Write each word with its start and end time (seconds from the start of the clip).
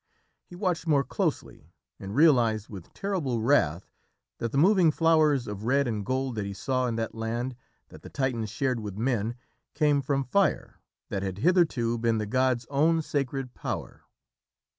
He 0.47 0.55
watched 0.55 0.87
more 0.87 1.03
closely, 1.03 1.69
and 1.99 2.15
realised 2.15 2.69
with 2.69 2.91
terrible 2.91 3.39
wrath 3.39 3.91
that 4.39 4.51
the 4.51 4.57
moving 4.57 4.89
flowers 4.89 5.45
of 5.47 5.65
red 5.65 5.87
and 5.87 6.03
gold 6.03 6.33
that 6.37 6.45
he 6.47 6.55
saw 6.55 6.87
in 6.87 6.95
that 6.95 7.13
land 7.13 7.55
that 7.89 8.01
the 8.01 8.09
Titans 8.09 8.49
shared 8.49 8.79
with 8.79 8.97
men, 8.97 9.35
came 9.75 10.01
from 10.01 10.23
fire, 10.23 10.79
that 11.09 11.21
had 11.21 11.37
hitherto 11.37 11.99
been 11.99 12.17
the 12.17 12.25
gods' 12.25 12.65
own 12.71 13.03
sacred 13.03 13.53
power. 13.53 14.01